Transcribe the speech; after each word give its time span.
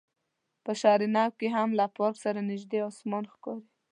په 0.63 0.71
شهر 0.81 1.01
نو 1.15 1.23
کې 1.37 1.47
هم 1.55 1.69
له 1.79 1.85
پارک 1.97 2.15
سره 2.23 2.39
نژدې 2.49 2.79
اسمان 2.89 3.23
ښکاري. 3.33 3.65